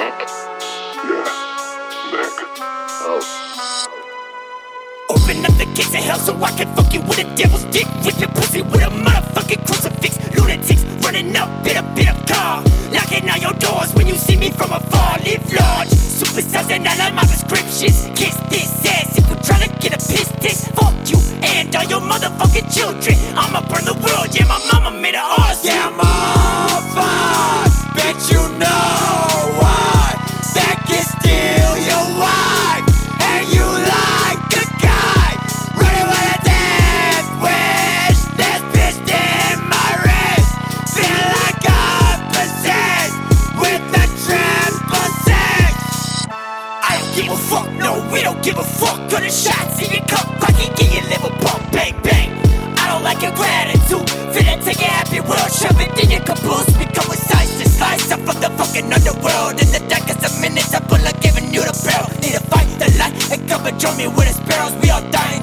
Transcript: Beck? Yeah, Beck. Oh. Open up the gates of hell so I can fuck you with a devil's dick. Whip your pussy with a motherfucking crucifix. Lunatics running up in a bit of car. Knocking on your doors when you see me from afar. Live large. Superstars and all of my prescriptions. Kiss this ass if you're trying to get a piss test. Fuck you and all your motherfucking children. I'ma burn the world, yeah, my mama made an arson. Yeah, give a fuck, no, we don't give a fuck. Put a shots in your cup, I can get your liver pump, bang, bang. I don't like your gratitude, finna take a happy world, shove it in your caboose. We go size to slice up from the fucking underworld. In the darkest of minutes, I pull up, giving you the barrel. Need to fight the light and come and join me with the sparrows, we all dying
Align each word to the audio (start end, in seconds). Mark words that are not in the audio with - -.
Beck? 0.00 0.16
Yeah, 1.04 1.28
Beck. 2.10 2.32
Oh. 3.04 3.20
Open 5.10 5.44
up 5.44 5.52
the 5.60 5.66
gates 5.76 5.92
of 5.92 6.00
hell 6.00 6.18
so 6.18 6.32
I 6.42 6.50
can 6.52 6.74
fuck 6.74 6.90
you 6.94 7.02
with 7.02 7.18
a 7.18 7.24
devil's 7.36 7.64
dick. 7.64 7.86
Whip 8.02 8.18
your 8.18 8.30
pussy 8.30 8.62
with 8.62 8.80
a 8.80 8.88
motherfucking 8.88 9.60
crucifix. 9.66 10.16
Lunatics 10.34 10.84
running 11.04 11.36
up 11.36 11.50
in 11.66 11.76
a 11.76 11.82
bit 11.94 12.08
of 12.08 12.16
car. 12.24 12.64
Knocking 12.90 13.28
on 13.28 13.42
your 13.42 13.52
doors 13.60 13.92
when 13.92 14.06
you 14.06 14.14
see 14.14 14.36
me 14.38 14.50
from 14.50 14.72
afar. 14.72 15.18
Live 15.18 15.44
large. 15.52 15.92
Superstars 15.92 16.70
and 16.70 16.88
all 16.88 17.00
of 17.06 17.12
my 17.12 17.24
prescriptions. 17.28 18.08
Kiss 18.16 18.36
this 18.48 18.72
ass 18.86 19.18
if 19.18 19.28
you're 19.28 19.44
trying 19.44 19.68
to 19.68 19.72
get 19.84 19.92
a 19.92 19.98
piss 20.00 20.32
test. 20.40 20.72
Fuck 20.80 20.96
you 21.12 21.20
and 21.44 21.76
all 21.76 21.84
your 21.84 22.00
motherfucking 22.00 22.72
children. 22.72 23.16
I'ma 23.36 23.60
burn 23.68 23.84
the 23.84 23.92
world, 24.00 24.32
yeah, 24.32 24.46
my 24.48 24.58
mama 24.72 24.96
made 24.96 25.14
an 25.14 25.20
arson. 25.24 25.76
Yeah, 25.76 25.79
give 47.22 47.32
a 47.32 47.36
fuck, 47.36 47.70
no, 47.74 48.00
we 48.12 48.22
don't 48.22 48.42
give 48.42 48.56
a 48.56 48.64
fuck. 48.64 48.98
Put 49.10 49.22
a 49.22 49.30
shots 49.30 49.82
in 49.84 49.92
your 49.92 50.04
cup, 50.06 50.26
I 50.40 50.52
can 50.52 50.72
get 50.74 50.88
your 50.92 51.04
liver 51.12 51.32
pump, 51.44 51.72
bang, 51.72 51.94
bang. 52.02 52.30
I 52.78 52.88
don't 52.88 53.04
like 53.04 53.20
your 53.22 53.34
gratitude, 53.36 54.06
finna 54.32 54.56
take 54.64 54.80
a 54.80 54.88
happy 54.88 55.20
world, 55.20 55.50
shove 55.52 55.80
it 55.80 55.92
in 56.02 56.10
your 56.10 56.24
caboose. 56.24 56.70
We 56.78 56.86
go 56.86 57.04
size 57.12 57.52
to 57.60 57.68
slice 57.68 58.10
up 58.12 58.20
from 58.20 58.40
the 58.40 58.50
fucking 58.56 58.88
underworld. 58.92 59.60
In 59.60 59.68
the 59.68 59.82
darkest 59.88 60.24
of 60.24 60.40
minutes, 60.40 60.72
I 60.74 60.80
pull 60.80 61.04
up, 61.04 61.20
giving 61.20 61.52
you 61.52 61.60
the 61.60 61.76
barrel. 61.84 62.08
Need 62.20 62.40
to 62.40 62.44
fight 62.48 62.68
the 62.80 62.88
light 62.98 63.14
and 63.32 63.48
come 63.48 63.66
and 63.66 63.78
join 63.78 63.96
me 63.96 64.08
with 64.08 64.28
the 64.28 64.34
sparrows, 64.40 64.74
we 64.80 64.90
all 64.90 65.04
dying 65.10 65.42